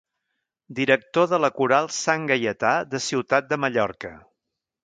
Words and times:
Director 0.79 1.27
de 1.33 1.39
la 1.43 1.51
coral 1.59 1.91
Sant 1.97 2.27
Gaietà 2.31 2.75
de 2.95 3.05
Ciutat 3.11 3.53
de 3.53 3.63
Mallorca. 3.67 4.15